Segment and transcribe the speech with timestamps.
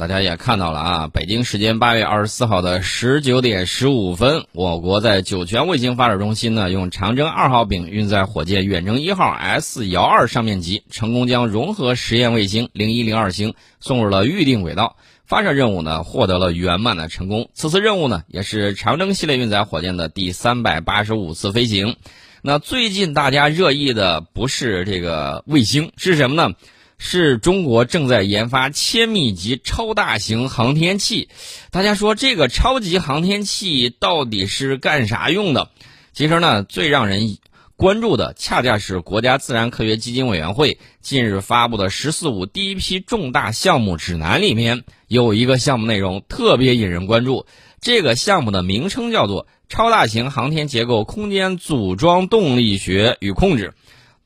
[0.00, 17.50] 大家也看到了啊，北京时间八月二十四号的十九点十五分，我国在酒泉卫星发射中心呢，用长征二号丙运载火箭远征一号 S 遥二上面级，成功将融合实验卫星零一零二星送入了预定轨道，发射任务呢获得了圆满的成功。
[17.52, 21.96] 此次任务呢，也是长征系列运载火箭的第三百八十五次飞行。
[22.40, 26.54] 那最近大家热议的不是这个卫星，是什么呢？
[27.02, 31.30] 是中国正在研发千米级超大型航天器，
[31.70, 35.70] 大家说这个超级航天器到底是干啥用的？
[36.12, 37.38] 其实呢，最让人
[37.74, 47.46] 关注的恰恰是国家自然科学基金委员会近日发布的“十四五”第一批重大项目指南里面有一个项目内容特别引人关注。
[47.80, 53.72] 这个项目的名称叫做“超大型航天结构空间组装动力学与控制”。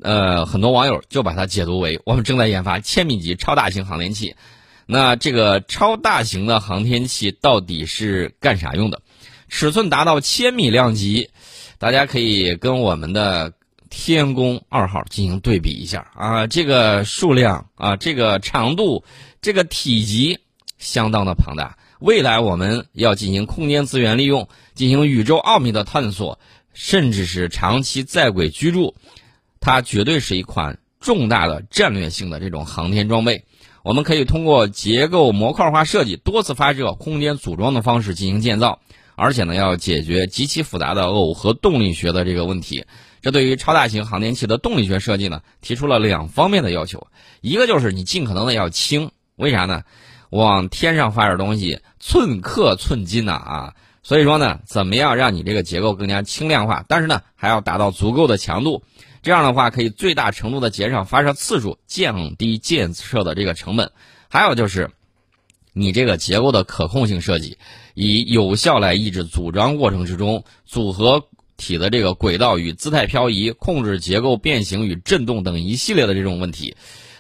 [0.05, 4.37] 呃，很多网友就把它解读为我们正在研发千米级超大型航天器。
[4.85, 9.01] 那这个超大型的航天器到底是干啥用的？
[9.49, 11.31] 尺寸达到千米量级，
[11.79, 13.55] 大家可以跟我们的
[13.89, 19.05] 天宫二号进行对比一下啊，这个数量啊，这个长度，
[19.41, 20.39] 这个体积
[20.77, 21.79] 相当的庞大。
[21.99, 26.39] 未来我们要进行空间资源利用，进行宇宙奥秘的探索，
[26.75, 28.95] 甚至是长期在轨居住。
[29.65, 33.47] 它绝对是一款重大的战略性的这种航天装备，
[33.83, 38.81] 我们可以通过结构模块化设计、多次发射、空间组装的方式进行建造，
[39.17, 42.85] 而且呢，要解决极其复杂的耦合动力学的这个问题。
[43.23, 47.07] 这对于超大型航天器的动力学设计呢，提出了两方面的要求：
[47.41, 49.81] 一个就是你尽可能的要轻，为啥呢？
[50.29, 53.75] 往天上发射东西，寸克寸金呐啊！
[54.03, 56.85] 所以说呢，怎么样让你这个结构更加轻量化？
[56.87, 58.83] 但是呢，还要达到足够的强度。
[59.25, 63.91] 这样的话，可以最大程度的减少发射次数，降低建设的这个成本。
[64.29, 64.91] 还有就是，
[65.73, 67.57] 你这个结构的可控性设计，
[67.95, 76.77] 以有效来抑制组装过程之中组合体的这个轨道与姿态漂移，控制结构变形与振动等一系列的这种问题。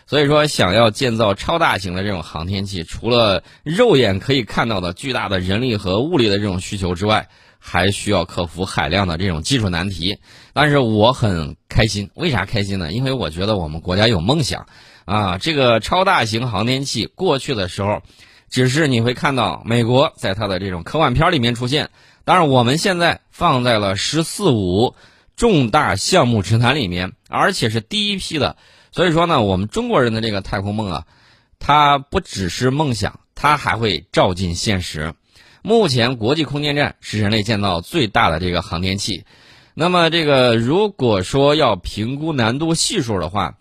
[0.07, 7.31] 所以说，想要建造超大型的这种航天器，除了肉眼可以看到的巨大的人力和物力的这种需求之外，
[7.67, 10.19] 还需要克服海量的这种技术难题，
[10.53, 12.93] 但是我很开心，为啥开心呢？
[12.93, 14.67] 因为我觉得我们国家有梦想，
[15.07, 18.03] 啊，这个超大型航天器过去的时候，
[18.51, 21.89] 只是你会看到美国在它的这种科幻片里面出现，
[22.27, 24.95] 当然我们现在放在了“十四五”
[25.35, 28.59] 重大项目指南里面，而且是第一批的，
[28.93, 31.07] 所以说呢，我们中国人的这个太空梦啊，
[31.59, 35.15] 它不只是梦想，它还会照进现实。
[35.67, 39.25] 目前，国际空间站是人类建造最大的这个航天器。
[39.73, 43.57] 那么，这个如果说要评估难度系数的话，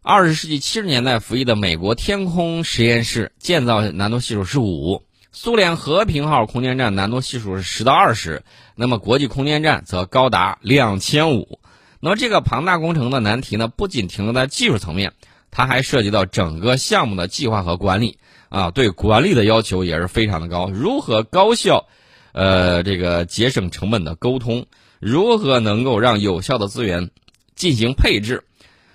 [0.00, 8.42] 二十世纪七十年代服役的美国天空实验室建造难度系数是五，苏联和平号空间站难度系数是十到二十，
[8.74, 11.60] 那么国际空间站则高达两千五。
[12.00, 15.12] 那么，这个庞大工程的难题呢，不仅停留在技术层面，
[15.50, 18.16] 它还涉及到整个项目的计划和管理。
[18.48, 20.70] 啊，对管理的要求也是非常的高。
[20.70, 21.86] 如何高效，
[22.32, 24.66] 呃，这个节省成本的沟通，
[25.00, 27.10] 如何能够让有效的资源
[27.54, 28.44] 进行配置？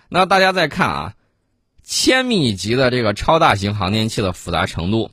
[0.09, 1.13] 那大家再看啊，
[1.83, 5.11] 千米级的这个超大型航天器的复杂程度、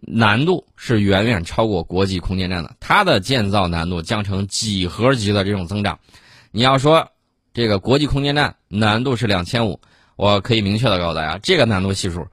[0.00, 5.98] 难度是远远超过国际空间站的，它的建造难度将成几何级的这种增长。
[6.50, 7.08] 你要说
[7.52, 9.80] 这个国际空间站难度是两千五，
[10.16, 12.26] 我可以明确的告诉大家，这个难度系数。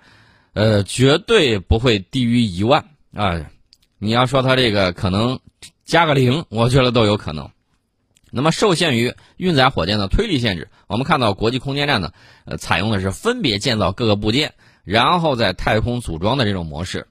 [0.55, 3.51] 呃，绝对不会低于一万啊！
[3.99, 5.39] 你要说它这个可能
[5.83, 7.49] 加个零，我觉得都有可能。
[8.31, 12.13] 那么受限于运载火箭的推力限制，我们看到国际空间站呢，
[12.45, 14.53] 呃，采用的是分别建造各个部件，
[14.85, 17.07] 然后在太空组装的这种模式。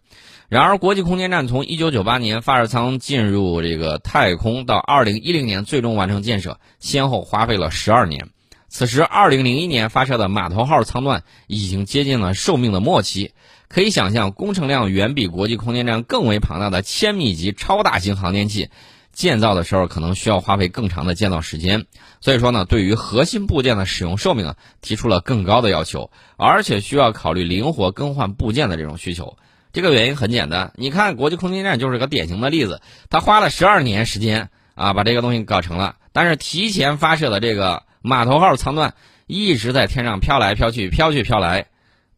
[0.48, 8.30] 然而，国际空间站从1998年发射舱进入这个太空到2010年最终完成建设，先后花费了十二年。
[8.74, 13.32] 此时，2001年发射的码头号舱段已经接近了寿命的末期，
[13.68, 18.70] 可以想象，工程量远比国际空间站更为庞大的千米级超大型航天器
[19.12, 21.86] 建造的时候，可能需要花费更长的建造时间。
[22.20, 29.36] 所以说呢，对于核心部件的使用寿命啊，提出了更高的要求，而且需要考虑灵活更换部件的这种需求。
[29.72, 37.84] 这个原因很简单，你看国际空间站就是个典型的例子，它花了十二年时间啊，把这个东西搞成了，但是提前发射的这个。
[38.06, 38.92] 码头号舱段
[39.26, 41.68] 一直在天上飘来飘去，飘去飘来，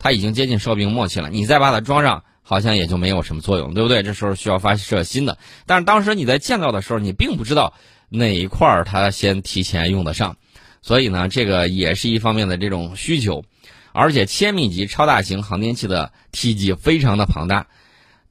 [0.00, 1.30] 它已经接近寿命末期了。
[1.30, 4.02] 你再把它装上，好像也就没有什么作用，对不对？
[4.02, 5.38] 这时候需要发射新的。
[5.64, 7.72] 但是当时你在建造的时候，你并不知道
[8.08, 10.36] 哪一块儿它先提前用得上，
[10.82, 13.44] 所以呢，这个也是一方面的这种需求。
[13.92, 17.68] 而且千米级超大型航天器的体积非常的庞大，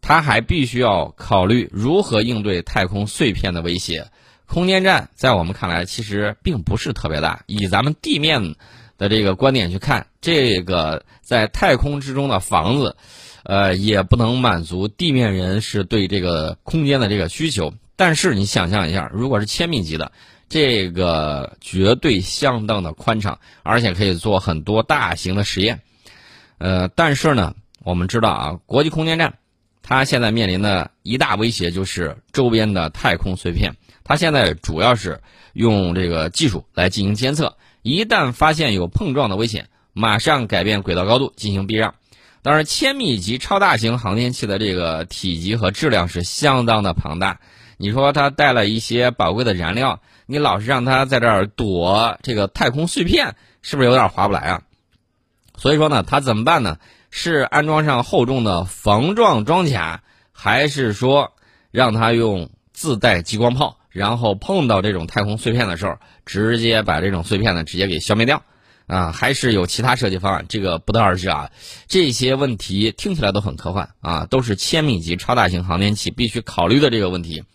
[0.01, 4.08] 它还必须要考虑如何应对太空碎片的威胁。
[4.48, 8.56] 空间站在我们看来其实并不是特别大，以咱们地面
[8.98, 12.96] 的这个观点去看，这个在太空之中的房子，
[13.44, 17.74] 呃，也不能满足地面人士对这个空间的这个需求。
[17.96, 20.12] 但是你想象一下，如果是千米级的，
[20.48, 25.82] 这个绝对相当的宽敞，而且可以做很多大型的实验。
[26.58, 29.36] 呃，但是呢，我们知道啊，国际空间站
[29.88, 33.76] 它现在面临的一大威胁就是周边的太空碎片。
[34.04, 35.22] 它现在主要是
[35.54, 41.94] 用这个技术来进行监测，一旦发现有碰撞的危险，马上改变轨道高度进行避让。
[42.42, 47.40] 当然，千米级超大型航天器的这个体积和质量是相当的庞大。
[47.78, 54.64] 你说它带了一些宝贵的燃料，你老是让它在这儿躲这个太空碎片，是不是有点划不来啊？
[55.58, 56.80] 所以说呢，它怎么办呢？
[57.18, 60.04] 是安装上厚重的防撞装甲，
[60.34, 61.32] 还是说
[61.72, 65.96] 让它用自带激光炮，然后碰到这种太空碎片的时候，
[66.26, 68.44] 直接把这种碎片呢直接给消灭掉？
[68.88, 70.46] 啊，还是有其他设计方案？
[70.50, 71.52] 这个不得而知啊。
[71.88, 77.46] 这些问题听起来都很科幻啊，都是千米级超大型航天器必须考虑的这个问题。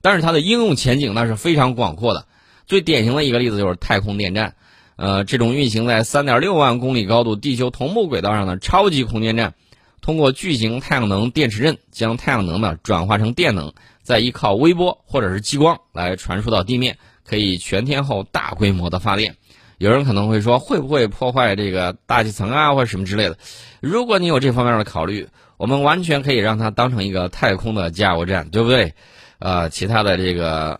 [0.00, 2.24] 但是它的应用前景那是非常广阔的，
[2.66, 4.54] 最典型的一个例子就是太空电站，
[5.00, 9.54] 呃，这种运行在三点六万公里高度地球同步轨道上的超级空间站，
[10.02, 19.36] 通过巨型太阳能电池阵将太阳能呢转化成电能，再依靠微波或者是激光来传输到地面，可以全天候大规模的发电。
[19.78, 23.38] 有人可能会说，会不会破坏这个大气层啊，或者什么之类的？
[23.80, 28.92] 如果你有这方面的考虑，我们完全可以让它当成一个太空的加油站，对不对？
[29.38, 30.78] 呃，其他的这个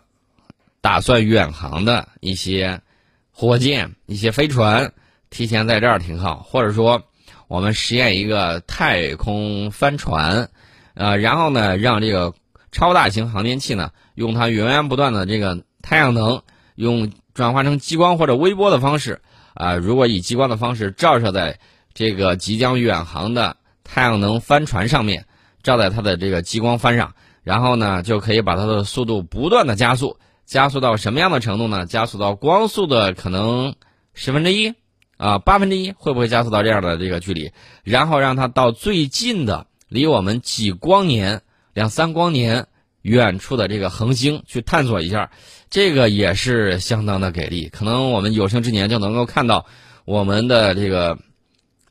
[0.82, 2.82] 打算远航的一些
[3.40, 4.92] 火箭、一些飞船，
[5.30, 7.04] 提前在这儿停靠，或者说
[7.48, 10.50] 我们实验一个太空帆船，
[10.92, 12.34] 呃，然后呢，让这个
[12.70, 16.42] 超大型航天器呢，用它源源不断的这个太阳能，
[16.74, 19.22] 用转化成激光或者微波的方式，
[19.54, 21.58] 啊，如果以激光的方式照射在
[21.94, 25.24] 这个即将远航的太阳能帆船上面，
[25.62, 27.14] 照在它的这个激光帆上。
[27.42, 30.18] 然后呢，就可以把它的速度不断的加速，
[30.50, 31.86] 加速到什么样的程度呢？
[31.86, 33.76] 加速到光速的可能
[34.14, 34.74] 十分之一，
[35.16, 37.52] 啊，八分之一，会不会加速到这样的这个距离？
[37.84, 41.42] 然后让它到最近的，离我们几光年、
[41.72, 42.66] 两三光年
[43.00, 45.30] 远处的这个恒星去探索一下，
[45.70, 47.68] 这个也是相当的给力。
[47.68, 49.66] 可能我们有生之年就能够看到
[50.04, 51.16] 我们的这个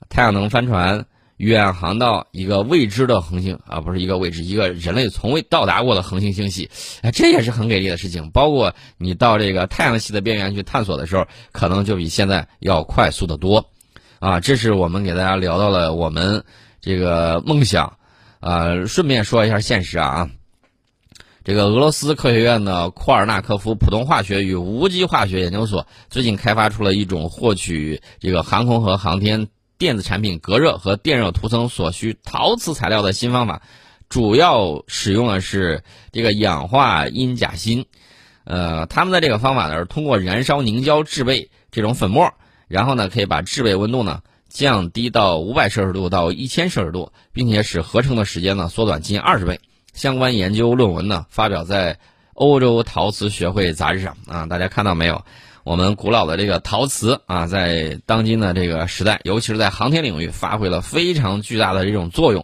[0.10, 1.06] 太阳能帆船。
[1.40, 6.70] 远航到一个未知的恒星啊，不是一个未知，一个人类从未到达过的恒星星系，
[7.02, 8.30] 哎，这也是很给力的事情。
[8.32, 13.66] 包括你到这个太阳系的边缘去探索的时候，可能就比现在要快速的多，
[14.20, 16.44] 啊，这是我们给大家聊到了我们
[16.82, 17.98] 这个梦想，
[18.42, 20.30] 啊，顺便说一下现实啊，
[21.46, 29.48] 这个俄罗斯科学院的库尔纳科夫普通化学与无机化学研究所最近开发出了一种获取这个航空和航天。
[29.80, 33.62] 电子产品隔热和电热涂层所需陶瓷材料的新方法，
[34.10, 37.88] 主要使用的是这个氧化铟钾锌。
[38.44, 42.34] 呃，他们的这个方法呢是通过燃烧凝胶制备这种粉末，
[42.68, 49.62] 然后呢可以把制备温度呢降低到五百摄氏度到一千摄氏度，并且使合成的时间呢缩短近二十倍。
[49.94, 52.00] 相关研究论文呢发表在
[52.34, 55.24] 欧洲陶瓷学会杂志上啊，大家看到没有？
[55.70, 62.44] 我们古老的这个陶瓷啊，在当今的这个时代，尤其是在航天领域，发挥了非常巨大的这种作用。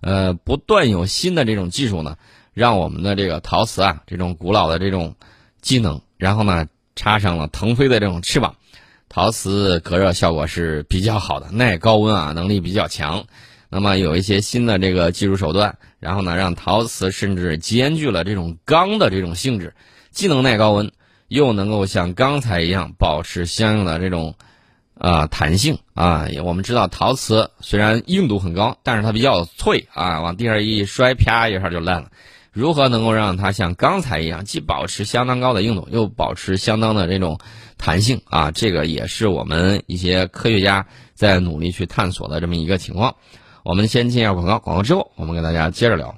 [0.00, 2.16] 呃，不断有新的这种技术呢，
[2.52, 5.14] 让我们的这个陶瓷啊，这种古老的这种
[5.62, 6.66] 技能，然后呢，
[6.96, 8.56] 插上了腾飞的这种翅膀，
[9.08, 13.26] 陶瓷隔热效果是比较好的，耐高温啊，能力比较强。
[13.68, 19.74] 那么有一些新的这个技术手段，然后呢，让陶瓷甚至兼具了这种钢的这种性质，
[20.10, 20.90] 既能耐高温。
[21.28, 24.34] 又能够像钢材一样保持相应的这种，
[24.98, 26.26] 啊弹性啊。
[26.44, 32.10] 我们知道陶瓷虽然硬度很高，但是它比较脆啊，往地上一摔，啪一下就烂了。
[32.52, 37.36] 如何能够让它像钢材一样，既保持相当高的硬度，又保持相当的这种
[37.76, 38.50] 弹性啊？
[38.52, 43.16] 这个也是我们一些科学家在努力去探索的这么一个情况。
[43.64, 46.14] 我们先进一下广告，广告之后我们给大家接着聊。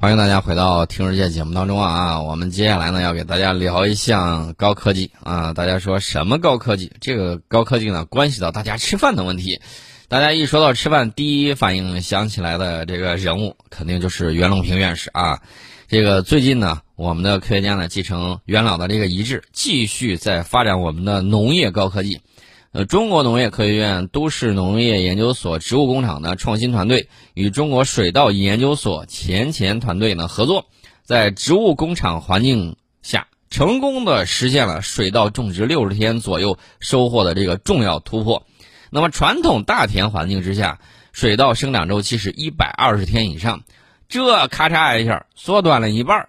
[0.00, 2.22] 欢迎大家回到《听世界》节目当中啊！
[2.22, 5.52] 我们接下来呢要给大家聊一项高科技啊！
[5.54, 6.92] 大家说什么高科技？
[7.00, 9.60] 这个高科技呢关系到大家吃饭的问题。
[10.06, 15.40] 大家一说到吃饭，第一反应想起来的这个人物肯定就是袁隆平院士啊！
[15.88, 22.20] 这个最近呢，我们的科学家呢继承袁老的这个遗志，继续在发展我们的农业高科技。
[22.70, 30.66] 呃，中国农业科学院都市农业研究所植物工厂的创新团队与中国水稻研究所钱前团队呢合作，
[31.02, 38.44] 在植物工厂环境下成功的实现了水稻种植六十天左右收获的这个重要突破。
[38.90, 40.78] 那么，传统大田环境之下，
[41.12, 43.62] 水稻生长周期是一百二十天以上，
[44.10, 46.28] 这咔嚓一下缩短了一半儿。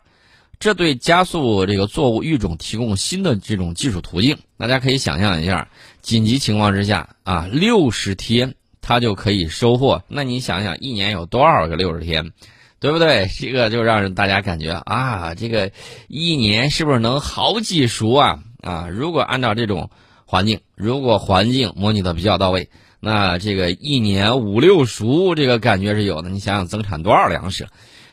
[0.57, 4.39] 这对加速这个作物育种提供新的这种技术途径。
[4.57, 5.69] 大家可以想象一下，
[6.09, 10.01] 紧急情况之下啊，六十天它就可以收获。
[10.07, 12.31] 那你想想，一年有多少个六十天，
[12.79, 13.27] 对不对？
[13.39, 15.71] 这个就让人大家感觉啊，这个
[16.07, 18.39] 一年是不是能好几熟啊？
[18.63, 19.91] 啊，如果按照这种
[20.25, 26.29] 环境，如果环境模拟的比较到位，那这个一年五六熟，这个感觉是有的。
[26.29, 27.67] 你想想，增产多少粮食？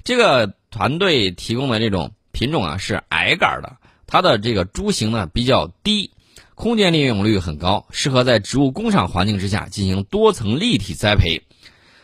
[0.05, 2.13] 这个团队提供的这种。
[2.33, 6.11] 品种啊是矮杆的，它的这个株型呢比较低，
[6.55, 11.43] 空间利用率很高，适合在植物工厂环境之下进行多层立体栽培。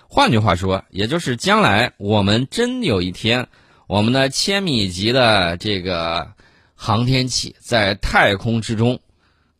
[0.08, 3.48] 换句话说，也就是将来我们真有一天，
[3.86, 6.32] 我们的千米级的这个
[6.74, 9.00] 航天器在太空之中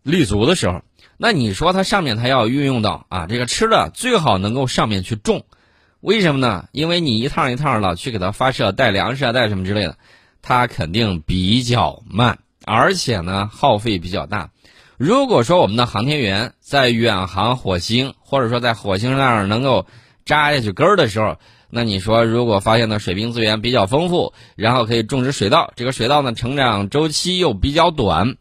[0.03, 0.83] 立足的时候，
[1.17, 5.45] 那你说它上面它要运用到啊这个吃的最好能够上面去种，
[6.01, 6.69] 为什么呢？
[6.73, 9.97] 因为你一趟一趟的去给它发射带粮食啊带什么之类的。
[10.45, 14.51] 它肯定比较慢，而且呢耗费比较大。
[14.99, 19.87] 如果说我们的航天员在远航火星，或者说在火星上能够
[20.25, 21.39] 扎下去根儿的时候，
[21.71, 28.37] 那你说如果发现的水冰资源比较丰富，然后可以种植水稻，这个水稻呢成长周期又比较短，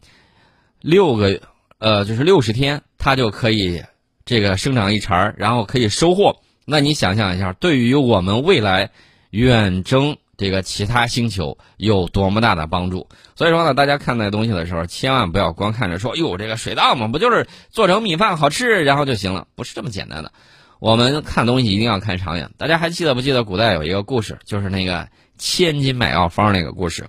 [0.80, 1.40] 六个
[1.78, 3.82] 呃就是六十天，它就可以
[4.24, 6.36] 这个生长一茬儿，然后可以收获。
[6.64, 8.90] 那你想象一下，对于我们未来
[9.30, 10.16] 远征。
[10.42, 13.08] 这个其他星球有多么大的帮助？
[13.36, 19.46] 所以说呢，大家看待东西的时候，千万不要光看着说，哟，这个水稻嘛，不就是做成米饭好吃，然后就行了？
[19.54, 20.32] 不是这么简单的。
[20.80, 22.50] 我们看东西一定要看长远。
[22.58, 25.06] 大家还记得不记得古代有一个故事，就是那个
[25.38, 27.06] 千金买药方那个故事，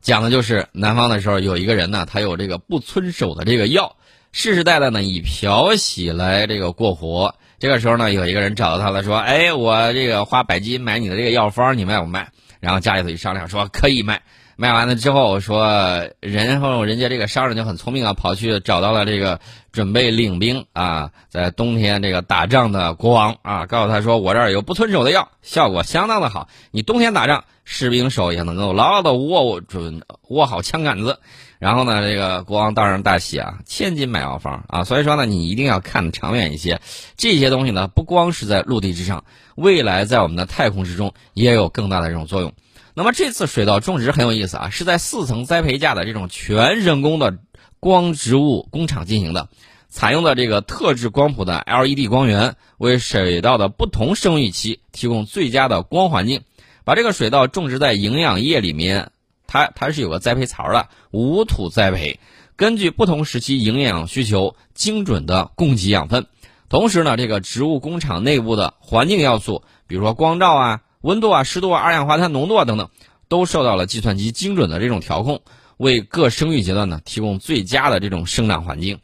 [0.00, 3.96] 讲的就是南方的时候有一个人呢，他有这个不遵守的这个药，
[4.30, 7.34] 世世代代呢以漂洗来这个过活。
[7.64, 12.28] 这个时候呢，有一个人找到他了，说：“哎，我这个花百金买你的这个药方，你卖不卖？”
[12.60, 14.20] 然后家里头一商量，说可以卖。
[14.56, 19.40] 卖完了之后，说，然后人家这个商人就很聪明啊，跑去找到了这个
[19.72, 31.18] 准备领兵啊，在冬天这个打仗的国王啊，告诉他说：“我这儿有不吞手的药，效果相当的好，你冬天打仗，士兵手也能够牢牢的握准握好枪杆子。”
[31.64, 36.78] 然后呢，这个国王当然大喜啊，千金买药方啊，所以说呢，你一定要看长远一些。
[37.16, 42.52] 这些东西呢，不光是在陆地之上，未来在我们的太空之中也有更大的这种作用。
[42.92, 47.38] 那么这次水稻种植很有意思啊，是在四层栽培架的这种全人工的
[47.80, 49.48] 光植物工厂进行的，
[49.88, 56.42] 采用的这个特制光谱的 LED 光源，为水稻的不同生育期提供最佳的光环境，
[56.84, 59.12] 把这个水稻种植在营养液里面。
[59.54, 62.18] 它它是有个栽培槽的，无土栽培，
[62.56, 66.26] 根据不同时期营养需求，精准的供给养分。
[66.68, 72.90] 同时呢，这个植物工厂内部的环境要素，比如说光照啊、温度啊、湿度啊、二氧化碳浓度啊等等，
[73.28, 75.42] 都受到了计算机精准的这种调控，
[75.76, 78.98] 为各生育阶段呢提供最佳的这种生长环境。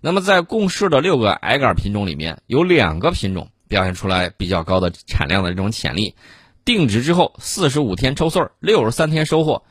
[0.00, 6.16] 那么在共事的六个矮杆品种里面，有两个品种表现出来比较高的产量的这种潜力，
[6.64, 9.62] 定植之后四十五天抽穗儿，六十三天收获。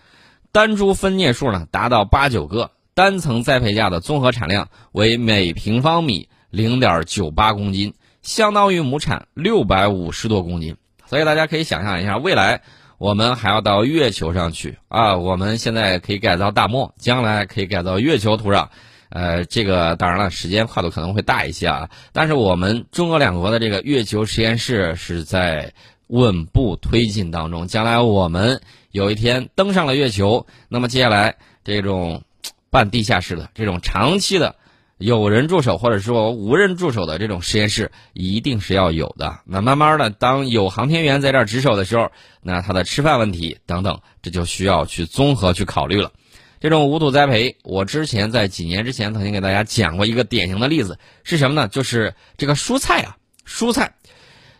[0.51, 10.75] 单株分蘖数呢达到八九个，单层栽培架的综合产量为每平方米零点九八公斤，相当于亩产六百五十多公斤。
[11.05, 12.63] 所以大家可以想象一下，未来
[12.97, 15.15] 我们还要到月球上去啊！
[15.15, 18.67] 我们现在可以改造大漠，将来可以改造月球土壤。
[19.07, 21.89] 呃，这个当然了，时间跨度可能会大一些啊。
[22.11, 25.73] 但是我们中俄两国的这个月球实验室是在
[26.07, 28.61] 稳步推进当中，将来我们。
[28.91, 32.23] 有一天登上了月球，那么接下来这种
[32.69, 34.55] 半地下室的、这种长期的
[34.97, 39.39] 有人驻守或者说无人驻守的这种实验室一定是要有的。
[39.45, 46.11] 那慢慢的，当有航天员在这儿值守的时候，那他的吃饭问题等等，这就需要去综合去考虑了。
[46.59, 51.67] 这种无土栽培，我之前在几年之前曾经给大家讲过一个典型的例子，是什么呢？
[51.67, 53.17] 就是这个蔬菜啊，
[53.47, 53.95] 蔬菜。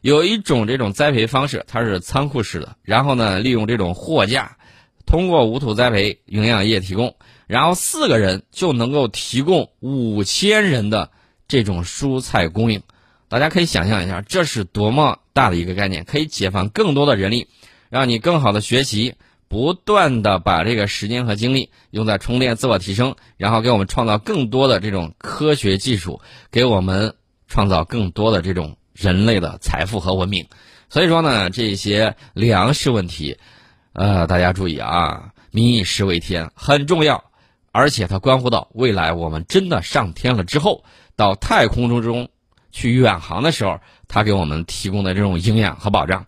[0.02, 4.58] 有一种这种栽培方式，它是仓库式的，然后呢，利用这种货架，
[5.06, 7.16] 通过无土栽培，营养液提供，
[7.46, 11.12] 然后四个人就能够提供五千人的
[11.48, 12.82] 这种蔬菜供应。
[13.30, 17.48] 大家可以想象一下，这是多么大的一个概念，可以解放更多的人力，
[17.90, 19.14] 让你更好的学习，
[19.48, 27.14] 不断的把这个时间和精力用在充电、自我提升，然后给我们创造更多的这种科学技术，给我们
[27.48, 30.46] 创造更多的这种人类的财富和文明。
[30.90, 33.38] 所以说呢，这些粮食问题，
[33.94, 37.24] 呃，大家注意啊，民以食为天，很重要，
[37.72, 40.84] 而且它关乎到未来我们真的上天了之后，
[41.16, 42.30] 到太空中中
[42.72, 46.26] 去远航的时候，它给我们提供的这种营养和保障。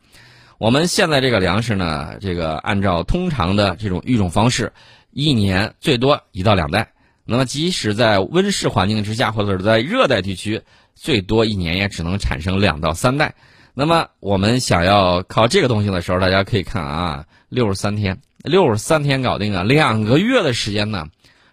[0.60, 4.72] 我们现在这个粮食呢，这个按照通常的这种育种方式，
[5.12, 6.94] 一年最多一到两代。
[7.26, 10.62] 那么即使在温室环境之下，或者是在热带地区，
[10.96, 13.36] 最多一年也只能产生两到三代。
[13.74, 21.08] 那么我们想要靠这个东西的时候，大家可以看啊，六十三天，六十三天搞定啊，两个月的时间呢，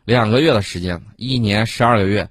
[0.04, 2.28] 两个月的时间，一年十二个月，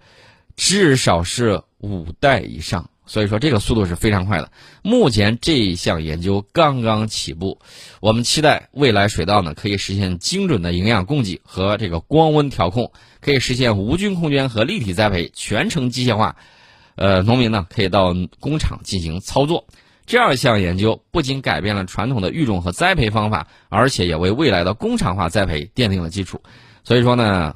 [0.55, 2.89] 至少是五代以上。
[3.07, 4.51] 所以说这个速度是非常快的。
[4.83, 7.57] 目前这一项研究刚刚起步，
[8.01, 16.35] 我们期待未来水稻呢可以实现精准的营养供给和这个光温调控，可以实现无菌空间和立体栽培，全程机械化。
[16.99, 19.65] 呃，农民呢可以到工厂进行操作。
[20.05, 26.41] 这样一项研究不仅改变了传统的育种和栽培方法，而且也为未来的工厂化栽培奠定了基础。
[26.83, 27.55] 所以说呢，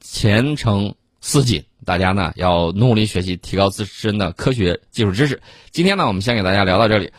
[0.00, 5.40] 前程似锦，大家呢要努力学习，提高自身的科学技术知识。
[5.70, 7.12] 今天呢，我们先给大家聊到这里。